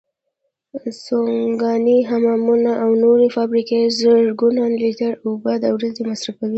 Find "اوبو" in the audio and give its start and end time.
5.25-5.51